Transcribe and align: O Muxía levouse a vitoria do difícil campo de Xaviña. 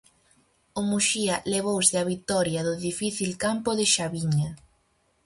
O 0.79 0.81
Muxía 0.89 1.35
levouse 1.53 1.95
a 1.97 2.07
vitoria 2.11 2.61
do 2.67 2.75
difícil 2.87 3.31
campo 3.43 3.69
de 3.79 3.85
Xaviña. 3.93 4.49